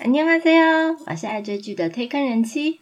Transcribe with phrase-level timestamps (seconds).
[0.00, 2.79] 안녕하세요，我是爱追剧的推坑人妻。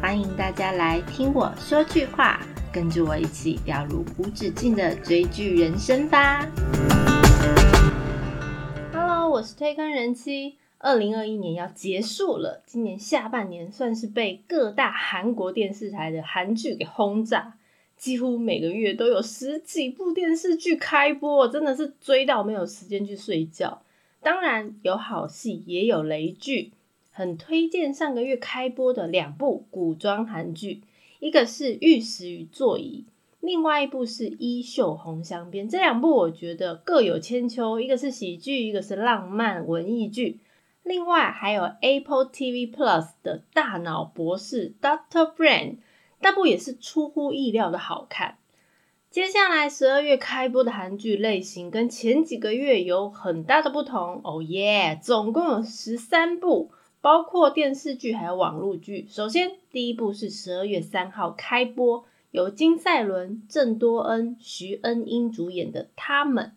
[0.00, 2.40] 欢迎大家来听我说句话，
[2.72, 6.46] 跟着我一起掉入无止境的追剧人生吧。
[8.92, 10.58] Hello，我是推坑人妻。
[10.78, 17.54] 二零二一年要结束了，今年下半年算是被各大韩国电视台的韩剧给轰炸。
[17.96, 23.82] 几乎每个月都有十几部电视剧开播，真的是追到没有时间去睡觉。
[24.22, 26.72] 当然有好戏，也有雷剧，
[27.10, 30.82] 很推荐上个月开播的两部古装韩剧，
[31.20, 33.04] 一个是《玉石与座椅》，
[33.40, 35.66] 另外一部是《衣袖红镶边》。
[35.70, 40.40] 这两部我觉得各有千秋，一个是喜剧，一个是浪漫文艺剧。
[40.82, 45.76] 另外还有 Apple TV Plus 的《大脑博士》Doctor Brain。
[46.26, 48.38] 那部也是出乎意料的好看。
[49.12, 54.98] 接下来十二月开播的韩剧类型跟前几个月有很大的不同哦耶！
[55.00, 59.06] 总共有十三部，包括电视剧还有网络剧。
[59.08, 66.56] 首先，第一部是十二月三号开播，由金赛纶、郑多恩、徐恩英主演的《他们》。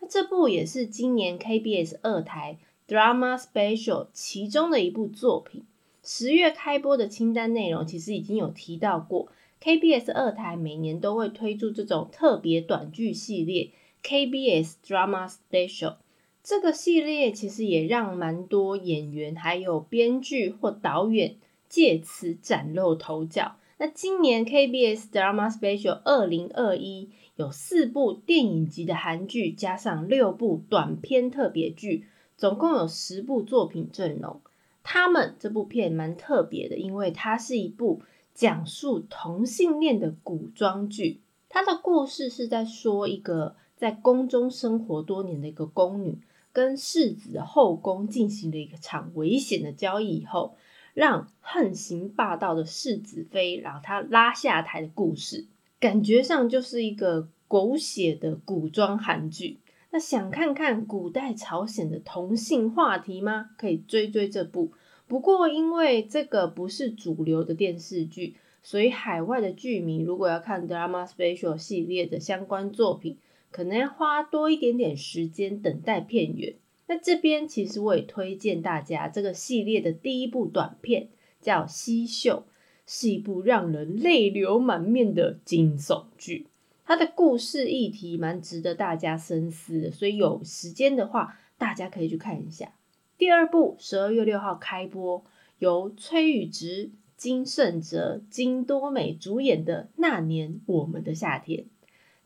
[0.00, 5.64] 那这部也是今年 KBS 二台 Drama Special 其中的一部作品。
[6.08, 9.26] 十月开播的清单内容其实已经有提到过
[9.60, 13.72] ，KBS 二台每年都会推出这种特别短剧系列
[14.04, 15.96] KBS Drama Special。
[16.44, 23.56] 这个系列其实也让蛮多演员还有编剧或导演借此崭露头角。
[23.78, 32.04] 那今年 KBS Drama Special 二零二一有四部电影级的韩剧，加上六部短片特别剧，
[32.36, 34.40] 总共有十部作品阵容。
[34.88, 41.20] 他们这部片蛮特别的，因为它是一部讲述同性恋的古装剧。
[41.48, 46.20] 它的故事是在说一个在宫中生活多年的一个宫女，
[46.52, 50.56] 跟世子后宫进行了一个场危险的交易以后，
[50.94, 55.46] 让横行霸道的世子妃，然后他拉下台的故事。
[55.80, 59.58] 感觉上就是一个狗血的古装韩剧。
[59.96, 63.52] 那想看看古代朝鲜的同性话题吗？
[63.56, 64.72] 可以追追这部。
[65.06, 73.16] 不过因为这个不是主流的电视剧，所以海外的剧迷如果要看 Drama Special 系列的相关作品，
[73.50, 76.56] 可能要花多一点点时间等待片源。
[76.88, 81.08] 那这边其实我也推荐大家这个系列的第一部短片，
[81.40, 82.44] 叫《西秀》，
[82.86, 86.48] 是一部让人泪流满面的惊悚剧。
[86.86, 92.72] 它的故事议题蛮值得大家深思的，所以有时间的话，大家可以去看一下。
[93.18, 95.24] 第二部十二月六号开播，
[95.58, 101.64] 由崔宇植、金圣哲、金多美主演的《那年我们的夏天》，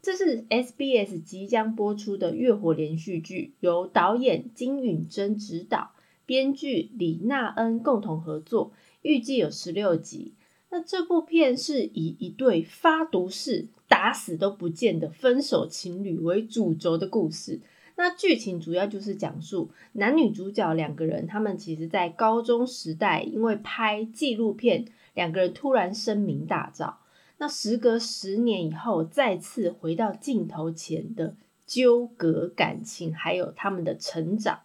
[0.03, 5.92] 这是 SBS 即将播出的月火连续剧，由导演金允珍执导，
[6.27, 10.34] 编剧李娜恩共同合作，预计有十六集。
[10.69, 17.61] 那这部片是以一对发毒誓打死都不见的分手情侣为主轴的故事。
[17.97, 26.95] 那剧情主要就是讲述男女主角两个人，他们其实在高中时代因为拍纪录片，两个人突然声名大噪。
[27.39, 31.34] 那时隔十年以后，再次回到镜头前的
[31.67, 34.61] 纠葛感情，还有他们的成长。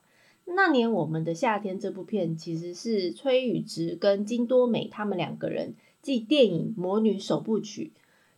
[0.46, 5.74] 那年我们的夏天这部片其实是崔宇植跟金多美他们两个人。
[6.02, 7.92] 继电影《魔女首部曲》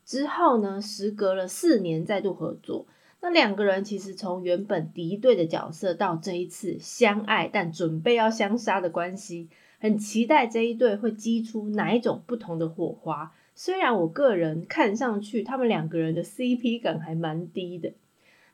[0.08, 2.88] 之后呢，时隔了四年再度合作。
[3.20, 13.34] 那两个人其实从原本敌对的角色到这一次相爱但准备要相杀的关系，很期待这一对会激出哪一种不同的火花。
[13.54, 17.92] 虽然我个人看上去他们两个人的 CP 感还蛮低的。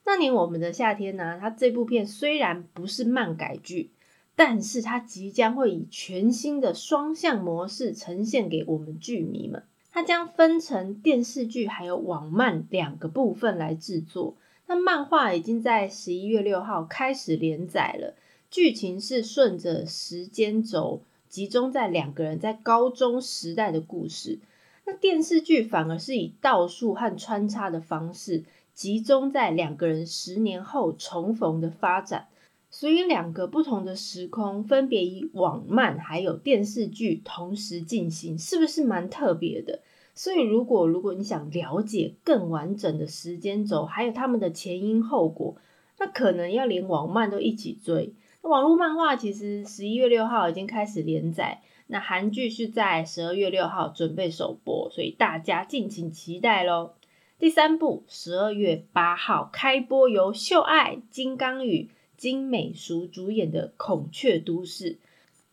[0.05, 3.91] 那年我们的夏天呢，它这部片虽然不是漫改剧。
[4.35, 9.61] 但是它即将会以全新的双向模式呈现给我们剧迷们。
[9.93, 14.35] 它将分成电视剧还有网漫两个部分来制作。
[14.65, 18.15] 那漫画已经在十一月六号开始连载了，
[18.49, 24.39] 剧情是顺着时间轴，集中在两个人在高中时代的故事。
[24.85, 32.29] 那电视剧反而是以倒数和穿插的方式，集中在两个人十年后重逢的发展。
[32.71, 39.81] 所以两个不同的时空，分别以网漫还有电视剧同时进行，是不是蛮特别的？
[40.15, 45.55] 所以如果如果你想了解更完整的时间轴，还有他们的前因后果，
[45.97, 48.13] 那可能要连网漫都一起追。
[48.41, 56.91] 网络漫画其实十一月六号已经开始连载，那韩剧是在十二月六号准备首播，所以大家敬请期待喽。
[57.39, 64.95] 第三部十二月八号开播，由秀爱、金刚宇、金美淑主演的《孔雀都市》，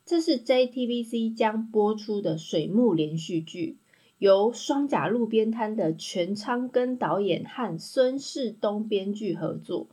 [0.04, 3.78] 这是 JTBC 将播出的水幕连续剧，
[4.20, 9.86] 由双甲路边摊的全昌根导演和孙世东编剧合作，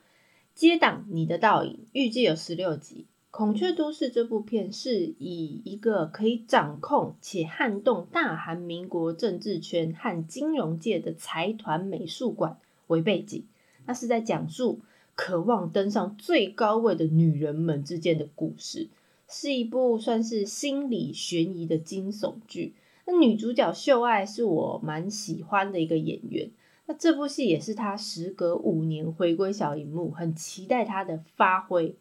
[0.54, 3.06] 接档《你的倒影》，预计有十六集。
[3.32, 12.58] 《孔雀都市》这部片是以一个可以掌控且撼动大韩民国政治圈和金融界的财团美术馆
[12.88, 13.46] 为背景，
[13.86, 14.82] 那是在讲述
[15.16, 18.90] 渴望登上最高位的女人们之间的故事，
[19.30, 22.74] 是一部算是心理悬疑的惊悚剧。
[23.08, 26.52] 那女主角秀爱是我蛮喜欢的一个演员，
[26.86, 31.96] 那这部戏也是她时隔五年回归小荧幕，很期待她的发挥。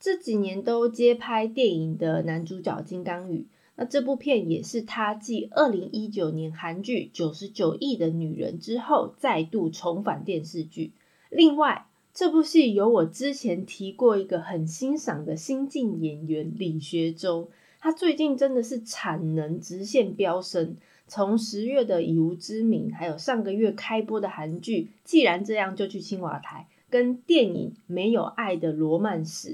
[0.00, 3.46] 这几年都接拍电影的男主角金刚宇，
[3.76, 10.92] 那这部片也是他继二零一九年韩剧《九十九亿的女人》之后再度重返电视剧。
[11.28, 20.76] 另外，这部戏有我之前提过一个很欣赏的新晋演员李学周，他最近真的是产能直线飙升，
[21.08, 29.48] 从十月的《以无之名》，还有上个月开播的韩剧《既然这样就去青瓦台》，跟电影《没有爱的罗曼史》。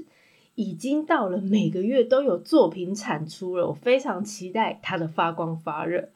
[0.59, 6.09] 已经到了每个月都有作品产出了，我非常期待它的发光发热。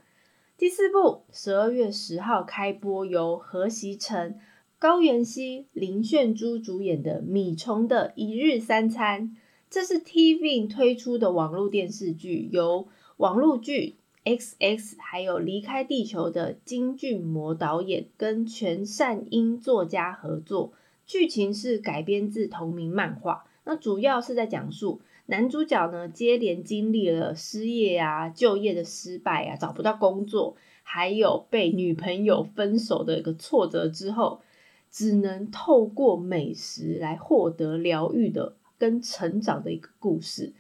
[0.58, 4.40] 第四部十二月十号开播，由何习成、
[4.80, 9.30] 高原希、林炫珠主演的《米虫的一日三餐》，
[9.72, 13.96] 这是 TV 推出的网络电视剧，由网络剧
[14.26, 20.74] X X 还有离开地球的金俊模导演跟全善英作家合作，
[21.06, 23.46] 剧情是改编自同名漫画。
[23.64, 34.42] 那主要是在讲述男主角呢，接连经历了失业啊、就业的失败啊、找不到工作，还有被女朋友分手的一个挫折之后，
[34.90, 40.54] 只能透过美食来获得疗愈的跟成长的一个故事。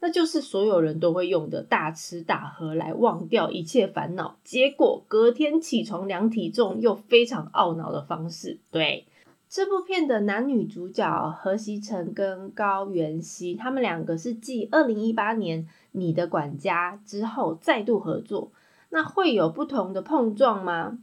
[0.00, 8.58] 那就是所有人都会用的大吃大喝来忘掉一切烦恼，结果隔天起床量体重又非常懊恼的方式。
[8.72, 9.06] 对。
[9.48, 18.52] 这部片的男女主角何习成跟高原希，他们两个是继二零一八年《你的管家》之后再度合作，
[18.90, 20.98] 那会有不同的碰撞吗？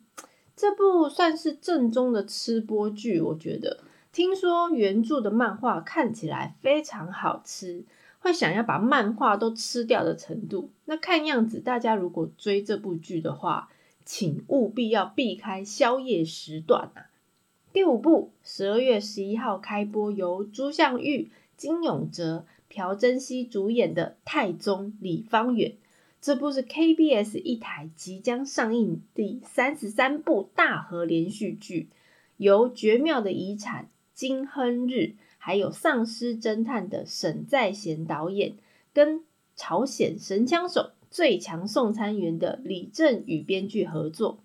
[0.55, 3.79] 这部算是正宗的吃播剧，我觉得。
[4.15, 7.83] 听说原著的漫画看起来非常好吃，
[8.19, 10.71] 会想要把漫画都吃掉的程度。
[10.85, 13.67] 那看样子，大家如果追这部剧的话，
[14.05, 17.11] 请务必要避开宵夜时段啊！
[17.73, 25.71] 第五部十二月十一号开播，由朱相玉、金永哲、朴珍熙主演的《太宗李方远》。
[26.21, 31.89] 这部是 KBS 一台即将上映第三十三部大河连续剧，
[32.37, 33.83] 由《绝妙的遗产》
[34.15, 38.55] 金亨日，还有《丧尸侦探》的沈在贤导演，
[38.93, 39.25] 跟
[39.57, 44.39] 朝鲜神枪手最强送餐员的李正宇编剧合作。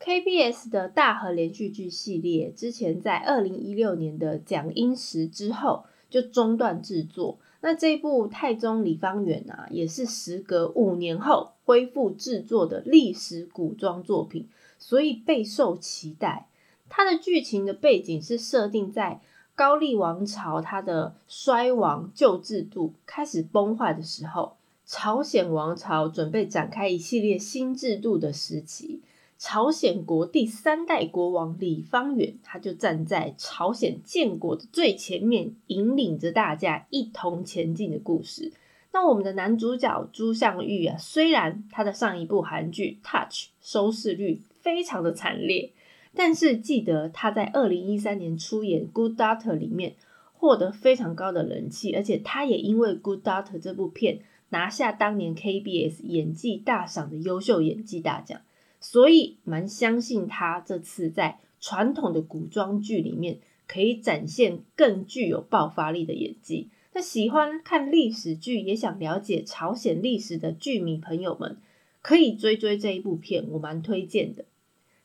[0.00, 14.48] KBS 的大河连续剧系列之前在二零一六年的蒋英石之后就中断制作，那这部《太宗李方远》啊，也是时隔五年后恢复制作的历史古装作品，
[14.78, 16.48] 所以备受期待。
[16.94, 19.22] 它的剧情的背景是设定在
[19.54, 29.00] 高丽王朝它的衰亡旧制度开始崩坏的时候，朝鲜王朝准备展开一系列新制度的时期。
[29.38, 38.52] 朝鲜国第三代国王李方远，他就站在朝鲜建国的最前面，引领着大家一同前进的故事。
[38.92, 45.72] 那我们的男主角朱相玉啊，虽然他的上一部韩剧《Touch》收视率非常的惨烈，
[46.14, 49.96] 但是记得他在二零一三年出演《Good Doctor》里面
[50.32, 58.40] 获得非常高的人气，而且他也因为《Good Doctor》这部片拿下当年 KBS 演技大赏的优秀演技大奖。
[58.80, 63.38] 所以蛮相信他这次在传统的古装剧里面
[63.68, 66.68] 可以展现更具有爆发力的演技。
[66.92, 71.56] 那喜欢看历史剧也想了解朝鲜历史的剧迷朋友们，
[72.02, 74.44] 可以追追这一部片，我蛮推荐的。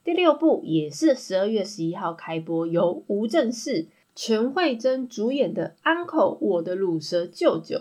[0.08, 7.76] 第六部也是十二月十一号开播，由吴正世、全慧珍主演的《Uncle 我的乳蛇舅舅》，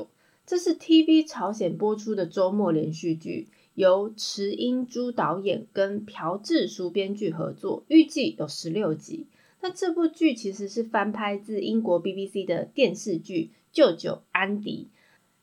[0.44, 3.46] 这是 TV 朝鲜播出的周末连续剧。
[3.74, 9.28] 由池英珠导演跟朴智淑编剧合作，预计有十六集。
[9.60, 14.88] 那这部剧其实是翻拍自英国 BBC 的电视剧《舅舅安迪》。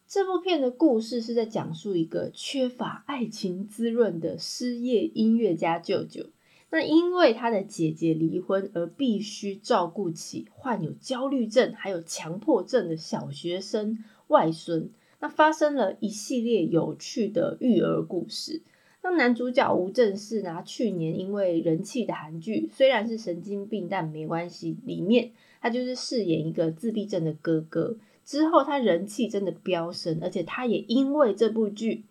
[0.05, 6.25] 这部片的故事是在讲述一个缺乏爱情滋润的失业音乐家舅舅。
[6.73, 14.89] 那因为他的姐姐离婚而必须照顾起患有焦虑症还有强迫症的小学生外孙，
[15.19, 18.63] 那发生了一系列有趣的育儿故事。
[19.03, 25.29] 那男主角吴正式呢，去年因为人气的韩剧虽然是神经病，但没关系，里面
[25.61, 27.97] 他就是饰演一个自闭症的哥哥。
[28.25, 32.05] 之后他人气真的飙升，而且他也因为这部剧。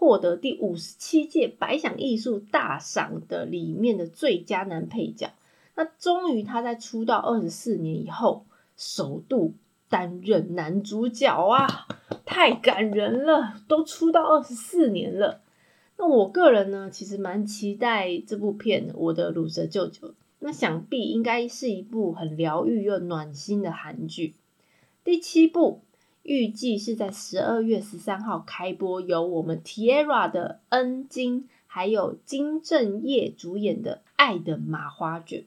[0.00, 5.34] 获得第五十七届百想艺术大赏的里面的最佳男配角。
[5.74, 8.46] 那终于他在出道二十四年以后，
[8.78, 9.52] 首度
[9.90, 11.86] 担任男主角啊，
[12.24, 13.60] 太感人了！
[13.68, 15.42] 都出道二十四年了。
[15.98, 20.08] 那我个人呢，其实蛮期待这部片《我的乳蛇舅舅》。
[20.38, 24.32] 那想必应该是一部很疗愈又暖心的韩剧。
[25.04, 25.82] 第七部。
[26.30, 35.40] 预计是在十二月十三号开播，由我们 Tierra 的恩金还有金正业主演的《爱的麻花卷》。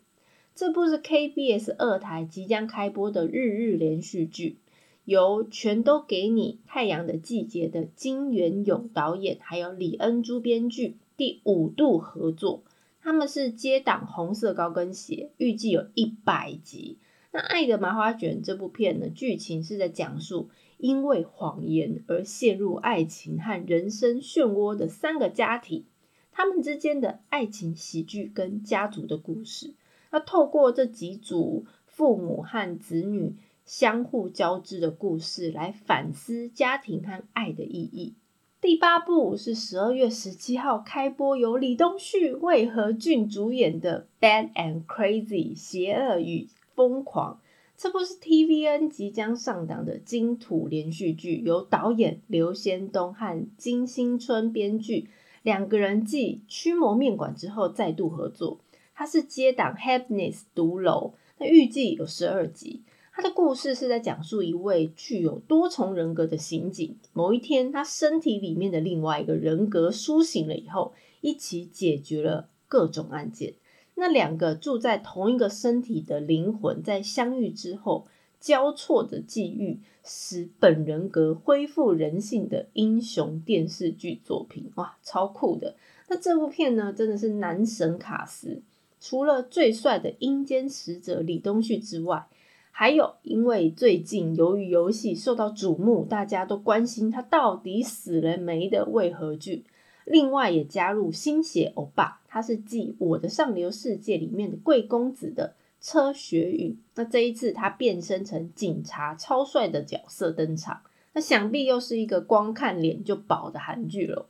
[0.54, 4.58] 这部是 KBS 二台即将开播的日日连续剧，
[5.06, 12.62] 由《全都给你》《太阳的季节》的金元勇导演，还有李恩珠编剧，第五度合作。
[13.02, 16.98] 他们是接档《红色高跟鞋》，预计有一百集。
[17.34, 20.50] 那《爱的麻花卷》这部片呢，剧情是在讲述。
[20.78, 25.86] 因为谎言而陷入爱情和人生漩涡的三个家庭，
[26.34, 29.76] 他们之间的爱情喜剧跟家族的故事。
[30.12, 38.16] 那透过这几组父母和子女相互交织的故事，来反思家庭和爱的意义。
[38.60, 47.40] 第八部是十二月十七号开播，由李东旭、魏和俊主演的《Bad and Crazy》邪恶与疯狂。
[47.76, 55.10] 这部是 TVN 即将上档的金土连续剧，由导演刘先东和金星春编剧，
[55.42, 58.60] 两个人继《驱魔面馆》之后再度合作。
[58.94, 62.84] 它是接档《Happiness》独楼，那预计有十二集。
[63.12, 73.54] 它的故事是在讲述一位具有多重人格的刑警，某一天他身体里面的另外一个人格苏醒了以后，一起解决了各种案件。
[73.96, 78.08] 那两个住在同一个身体的灵魂，在相遇之后
[78.40, 85.76] 交错的际遇，使本人格恢复人性的英雄电视剧作品，哇，超酷的！
[86.10, 88.62] 那这部片呢，真的是男神卡斯，
[89.00, 92.28] 除了最帅的阴间使者李东旭之外，
[92.72, 99.64] 还有因为最近由于游戏受到瞩目，大家都关心他到底死了没的为何剧。
[100.06, 106.78] 另外也加入新血欧巴，他是继《我的上流世界》里面的贵公子的车学宇。
[106.96, 110.82] 那这一次他变身成警察，超帅的角色登场。
[111.14, 114.28] 那想必又是一个光看脸就饱的韩剧了。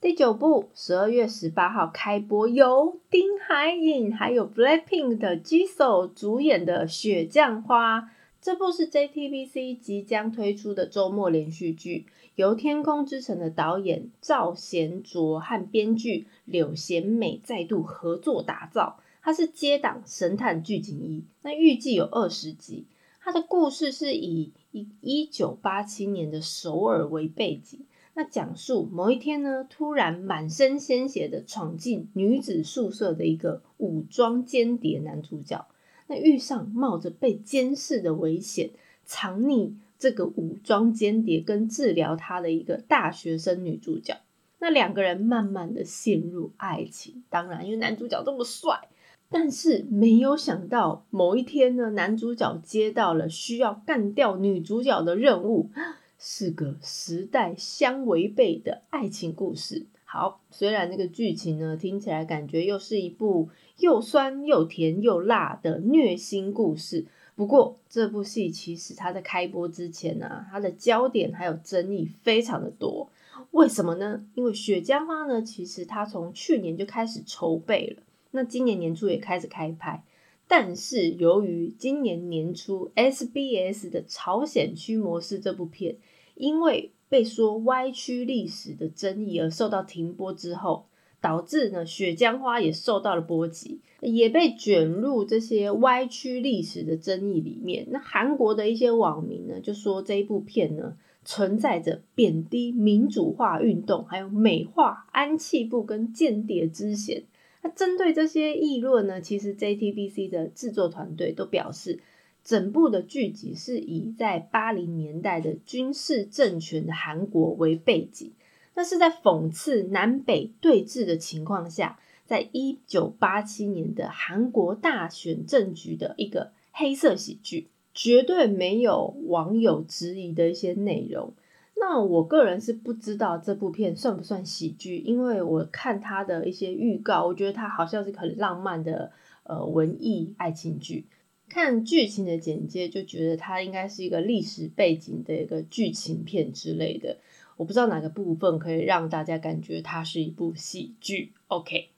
[0.00, 8.00] 第九部十二月十八号开播，由丁海寅还有 Blackpink 的 Jisoo 主演的《雪降花》。
[8.42, 12.06] 这部是 JTBC 即将推出的周末连续剧。
[12.34, 22.86] 由《天空之城》的导演赵贤卓和编剧柳贤美再度合作打造，它是接档《神探剧警一》，那预计有二十集。
[23.20, 35.64] 它的故事是以一一九八七年的首尔为背景，那讲述某一天呢，突然满身鲜血的闯进女子宿舍的一个武装间谍男主角，
[36.12, 38.68] 那遇上冒着被监视的危险，
[39.06, 39.72] 藏匿。
[39.98, 44.16] 这个武装间谍跟治疗他的一个大学生女主角，
[44.58, 47.22] 那两个人慢慢的陷入爱情。
[47.30, 48.88] 当然，因为男主角这么帅，
[49.30, 55.70] 但是没有想到某一天呢，男主角接到了需要干掉女主角的任务，
[56.18, 59.86] 是个时代相违背的爱情故事。
[60.12, 67.06] 好，虽然那个剧情呢听起来感觉又是一部又酸又甜又辣的虐心故事。
[67.34, 73.10] 不过，这部戏其实它在开播之前呢，它的焦点还有争议非常的多。
[73.52, 74.26] 为什么呢？
[74.34, 78.02] 因为《雪茄花》呢，其实它从去年就开始筹备了，
[78.32, 80.04] 那今年年初也开始开拍。
[80.46, 85.96] 但是由于今年年初 SBS 的《朝鲜区模式》这部片，
[86.34, 90.86] 因为被说歪曲历史的争议而受到停播之后。
[91.20, 97.86] 导致呢，雪浆花也受到了波及，也被卷入这些歪曲历史的争议里面。
[97.90, 107.22] 那韩国的一些网民呢，就说这一部片呢，存在着贬低民主化运动，还有美化安气部跟间谍之嫌。
[107.62, 112.00] 那针对这些议论呢，其实 JTBC 的制作团队都表示，
[112.44, 118.32] 整部的剧集是以在八零年代的军事政权的韩国为背景。
[118.74, 131.34] 那是在讽刺南北对峙的情况下，在一九八七年的韩国大选政局的一个黑色喜剧，绝对没有网友质疑的一些内容。
[131.76, 141.06] 那我个人是不知道这部片算不算喜剧，因为我看它的一些预告，我觉得它好像是很浪漫的呃文艺爱情剧。
[141.52, 147.18] 看剧情的简介就觉得它应该是一个历史背景的一个剧情片之类的。
[147.58, 151.32] 我不知道哪个部分可以让大家感觉它是一部喜剧。
[151.48, 151.90] OK，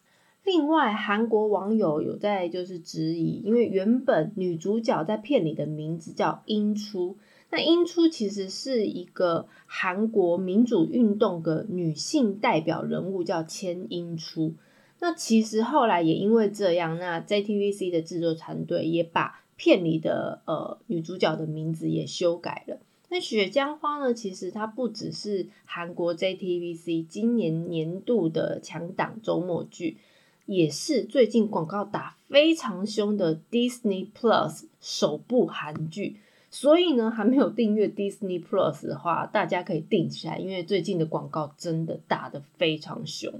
[0.42, 7.16] 另外韩国网友有在就是质疑，因为原本女主角在片里的名字叫英初。
[7.50, 14.54] 那英初其实是一个韩国民主运动的女性代表人物，叫千英初。
[14.98, 22.76] 那其实后来也因为这样，那 JTBC 的制作团队也把片里的呃女主角的名字也修改了。
[23.08, 29.96] 那雪江花呢，其实它不只是韩国 JTBC 今年年度的强档周末剧，
[30.44, 36.18] 也是最近广告打非常凶的 Disney Plus 首部韩剧。
[36.50, 43.32] 所以呢，还没有订阅 Disney Plus 的话，大家可以订起来，因为最近的广告真的打得非常凶。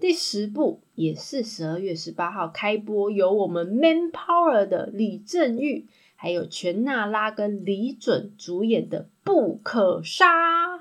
[0.00, 10.76] 第十部也是十二月十八号开播，由我们 Man Power 的李正玉，还有全娜拉跟李准主演的《不可杀》，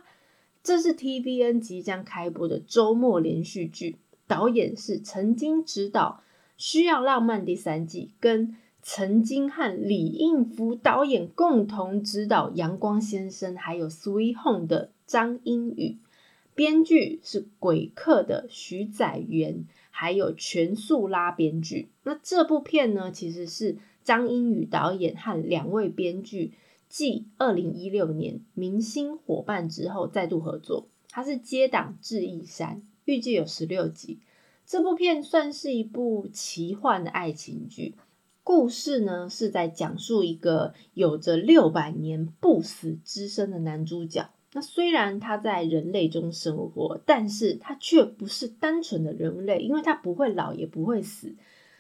[0.61, 3.97] 这是 TVN 即将开播的周末连续剧，
[4.27, 6.21] 导演是曾经执导
[6.55, 8.55] 《需要浪漫》第三季跟。
[8.89, 15.97] 曾经和李应福导演共同执导《阳光先生》还有《Sweet Home》的张英宇，
[16.57, 21.89] 编剧是《鬼客》的徐载元，还有全素拉编剧。
[22.01, 26.53] 那这部片呢，其实是张英宇导演和两位编剧
[26.89, 30.87] 继二零一六年《明星伙伴》之后再度合作。
[31.11, 34.21] 它是接档《智异山》，预计有十六集。
[34.65, 37.93] 这部片算是一部奇幻的爱情剧。
[38.43, 44.31] 故事呢是在讲述一个有着六百年不死之身的男主角。
[44.57, 51.35] 那虽然他在人类中生活，但是他却不是单纯的人类，因为他不会老也不会死。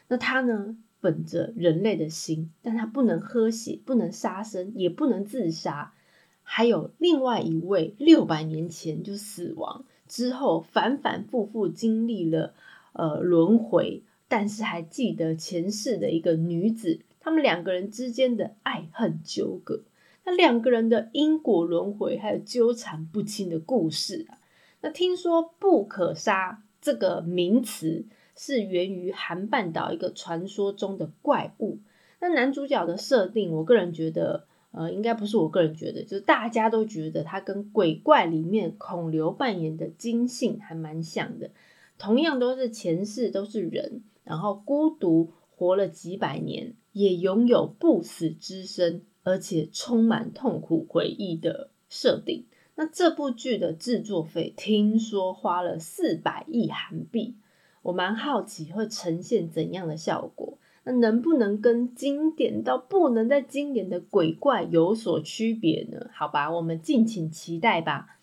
[0.09, 5.95] 那他呢，本着人类的心，但他不能喝血，不能杀生，也不能自杀。
[6.43, 12.53] 还有另外一位六百年前就死亡之后，反反复复经历了
[12.93, 14.03] 呃轮回。
[14.27, 19.81] 但是还记得前世的一个女子，他们两个人之间的爱恨纠葛，
[20.27, 24.35] 那两个人的因果轮回，还有纠缠不清的故事啊。
[24.81, 31.79] 那听说“不可杀”这个名词是源于韩半岛一个传说中的怪物。
[32.19, 41.51] 那男主角的设定，我个人觉得，呃，应该不是我个人觉得，就是大家都觉得他跟鬼怪里面孔刘扮演的金信还蛮像的，
[41.97, 44.03] 同样都是前世都是人。
[44.25, 52.45] 然后孤独活了几百年，也拥有不死之身，而且充满痛苦回忆的设定。
[52.75, 57.35] 那这部剧的制作费听说花了四百亿韩币，
[57.81, 60.57] 我蛮好奇会呈现怎样的效果。
[60.85, 66.09] 那能不能跟经典到不能再经典的鬼怪有所区别呢？
[66.13, 68.17] 好吧，我们敬请期待吧。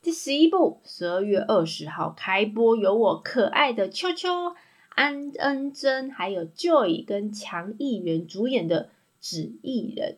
[0.00, 4.54] 第十一部，十二月二十号开播，有我可爱的秋秋。
[4.88, 8.84] 安恩真还有 Joy 跟强议员主演的
[9.20, 10.12] 《纸艺人》，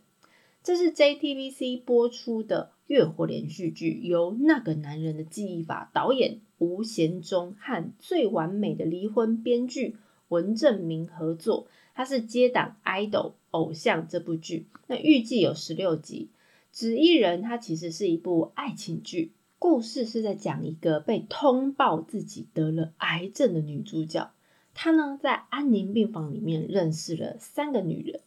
[0.64, 9.96] 这是 JTBC 播出的月火连续剧，由那个男人的记忆法导演吴贤忠和《最完美的离婚》编剧
[10.28, 11.66] 文正明合作。
[11.96, 16.28] 他是接档《idol》偶像这部剧，那预计有十六集。
[16.78, 24.30] 《纸艺人》它其实是一部爱情剧，故事是在讲一个被通报自己得了癌症的女主角。
[24.74, 28.20] 她呢，在安宁病房里面认识了三个女人。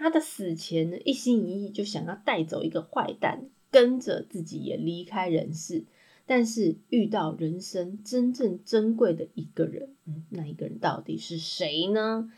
[0.00, 5.84] 他的死前呢，一心一意就想要带走一个坏蛋，跟着自己也离开人世。
[6.24, 9.94] 但是遇到人生真正珍贵的一个人，
[10.30, 12.32] 那一个人到底是谁呢？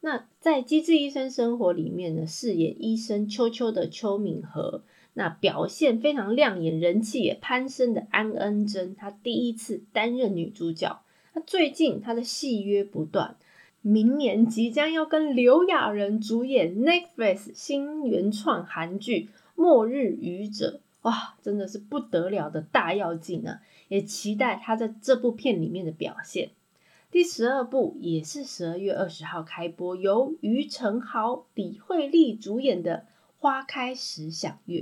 [0.00, 11.04] 那在《机智医生生活》里面呢，饰演医生秋秋的邱敏和，那表现非常亮眼，人气也攀升的安恩珍，她第一次担任女主角。
[11.32, 13.36] 那最近她的戏约不断，
[13.86, 23.60] 明年即将要跟刘亚仁主演 Netflix 新原创韩剧《末日愚者》，哇，真的是不得了的大要进啊！
[23.88, 26.52] 也期待他在这部片里面的表现。
[27.10, 32.96] 第十二部也是十二月二十号开播，由于承豪、李惠利主演的
[33.38, 34.80] 《花开时响月》，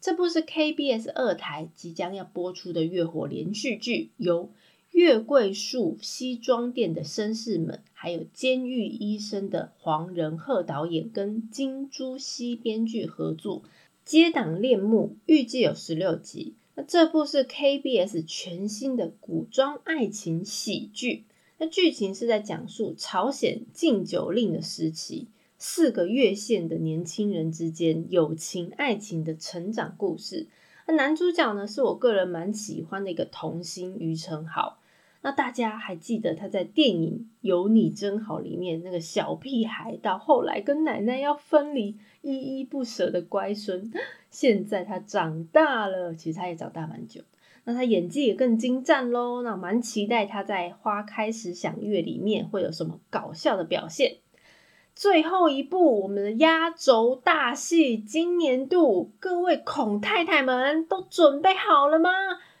[0.00, 4.50] 这部是 KBS 二台即将要播出的月火连续剧，由。
[4.96, 13.62] 月桂树西装店的绅士们，还有监狱医生的黄仁鹤导演跟金珠熙编剧合作，
[14.06, 16.54] 接档恋慕，预计有十六集。
[16.74, 21.24] 那这部是 KBS 全新的古装爱情喜剧。
[21.58, 25.26] 那剧情是在讲述朝鲜禁酒令的时期，
[25.58, 30.46] 四个月线的年轻人之间友情爱情的成长故事。
[30.86, 34.78] 那男主角呢，是我个人蛮喜欢的一个童星于承豪。
[35.26, 43.90] 那大家还记得他在电影《有你真好》里面那个小屁孩，到后来跟奶奶要分离，依依不舍的乖孙。
[44.30, 47.22] 现在他长大了，其实他也长大蛮久。
[47.64, 49.42] 那他演技也更精湛喽。
[49.42, 54.18] 那蛮期待他在《花开时响月》里面会有什么搞笑的表现。
[54.94, 62.10] 最后一部，我们的压轴大戏，今年度各位孔太太们都准备好了吗？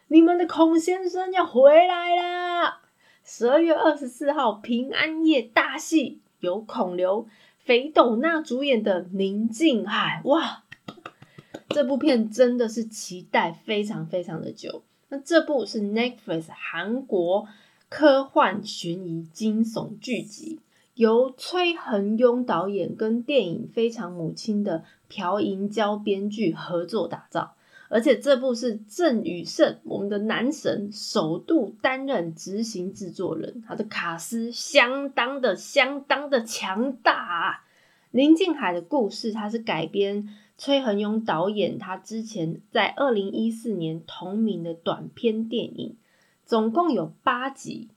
[0.08, 2.80] 你们的孔先生要回来啦！
[3.24, 7.26] 十二月二十四号平安夜大戏，由孔刘、
[7.58, 10.20] 肥斗娜主演的《宁静海》。
[10.28, 10.62] 哇，
[11.70, 14.84] 这部片真的是期待非常非常的久。
[15.08, 17.48] 那这部是 Netflix 韩国
[17.88, 20.60] 科幻悬疑惊悚剧集。
[20.94, 27.54] 由崔恒庸导演跟电影《非常母亲》的朴银娇编剧合作打造，
[27.88, 37.12] 而且这部是郑宇盛，我们的男神首度担任执行制作人，他的卡司相当的相当的强大。
[37.12, 37.64] 啊
[38.10, 45.96] 林静海的故事，它是改编崔恒庸导演他之前在二零一四年同名的短片电影，
[46.44, 47.88] 总共有八集。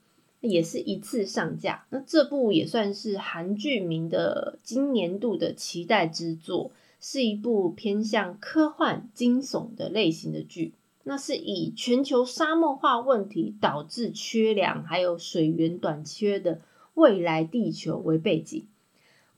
[0.42, 10.74] 也是一次上架，那这部也算是韩剧名的今年度的期待之作，是一部偏向科幻惊悚的类型的剧。
[11.04, 16.62] 那是以全球沙漠化问题导致缺粮还有水源短缺的
[16.94, 18.66] 未来地球为背景，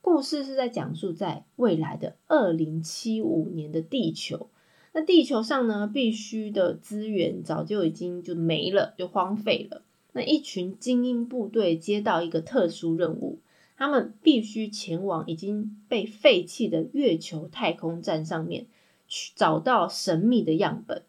[0.01, 4.49] 故事是在讲述在未来的二零七五年的地球，
[4.91, 9.83] 那地球上呢必须的资源早就已经就没了，就荒废了。
[10.11, 13.39] 那一群精英部队接到一个特殊任务，
[13.81, 18.67] 他们必须前往已经被废弃的月球太空站上面
[19.07, 21.01] 去找到神秘的样本。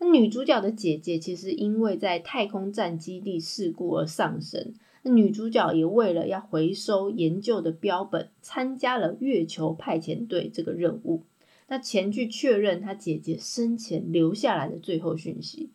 [0.00, 11.22] 那女主角的姐姐其实因为在太空站基地事故而丧生，那女主角也为了要回收研究的标本，参加了月球派遣队这个任务。
[11.68, 15.70] 那前去确认她姐姐生前留下来的最后讯息。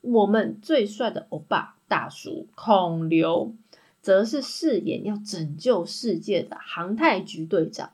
[0.00, 1.76] 我们最帅的欧巴。
[1.92, 3.54] 大叔孔刘
[4.02, 7.92] 则是饰演要拯救世界的航太局队长。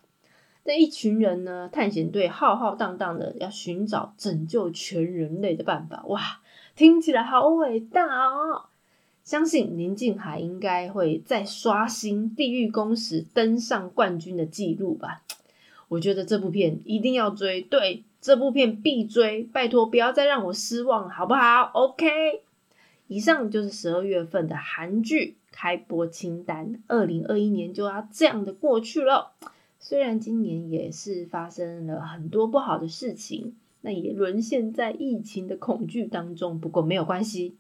[0.65, 6.05] 这一群人呢，探险队浩浩荡荡的要寻找拯救全人类的办法。
[6.09, 6.41] 哇，
[6.75, 8.67] 听起来好伟大哦！
[9.25, 15.23] 相信宁静海应该会再刷新《地狱公使》登上冠军的记录吧。
[15.89, 22.43] 我觉得这部片一定要追，对，这部片必追，拜托不要再让我失望，好不好？OK。
[23.07, 26.81] 以上就是十二月份的韩剧开播清单。
[26.87, 29.33] 二零二一年就要这样的过去了。
[29.81, 36.61] 虽然今年也是发生了很多不好的事情，那也沦陷在疫情的恐惧当中。
[36.61, 37.57] 不过没有关系，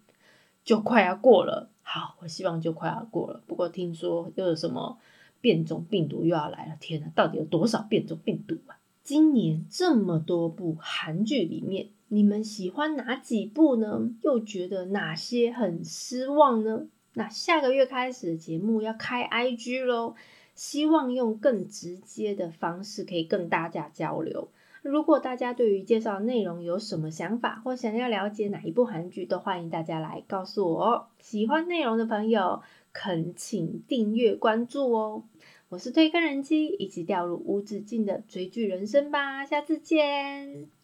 [0.62, 1.70] 就快要过了。
[1.82, 3.42] 好，我希望就快要过了。
[3.48, 4.98] 不过听说又有什么
[5.40, 6.76] 变种病毒又要来了。
[6.78, 8.78] 天哪，到底有多少变种病毒啊？
[9.02, 11.88] 今年这么多部韩剧里面。
[12.06, 14.08] 你们喜欢哪几部呢？
[14.22, 16.86] 又觉得哪些很失望呢？
[17.18, 20.14] 那下个月开始节目要开 IG 喽，
[20.54, 24.48] 希望用更直接的方式可以跟大家交流。
[24.82, 31.06] 如果大家对于介绍内容有什么想法，或想要了解哪一部韩剧，都欢迎大家来告诉我哦。
[31.18, 35.24] 喜欢内容的朋友，恳请订阅关注哦。
[35.70, 39.44] 我是推更人机，一起掉入无止境的追剧人生吧。
[39.44, 40.77] 下次见。